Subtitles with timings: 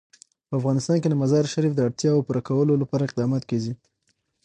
[0.47, 3.73] په افغانستان کې د مزارشریف د اړتیاوو پوره کولو لپاره اقدامات کېږي.